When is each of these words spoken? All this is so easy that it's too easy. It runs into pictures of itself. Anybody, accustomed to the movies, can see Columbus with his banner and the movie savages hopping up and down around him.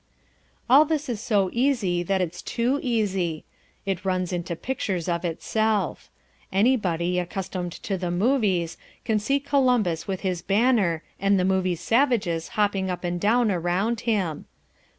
All 0.67 0.83
this 0.83 1.07
is 1.09 1.21
so 1.21 1.51
easy 1.53 2.01
that 2.01 2.21
it's 2.21 2.41
too 2.41 2.79
easy. 2.81 3.45
It 3.85 4.03
runs 4.03 4.33
into 4.33 4.55
pictures 4.55 5.07
of 5.07 5.23
itself. 5.23 6.09
Anybody, 6.51 7.19
accustomed 7.19 7.73
to 7.83 7.99
the 7.99 8.09
movies, 8.09 8.77
can 9.05 9.19
see 9.19 9.39
Columbus 9.39 10.07
with 10.07 10.21
his 10.21 10.41
banner 10.41 11.03
and 11.19 11.39
the 11.39 11.45
movie 11.45 11.75
savages 11.75 12.47
hopping 12.57 12.89
up 12.89 13.03
and 13.03 13.21
down 13.21 13.51
around 13.51 13.99
him. 14.09 14.45